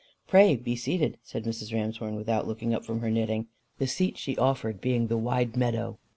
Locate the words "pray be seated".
0.25-1.19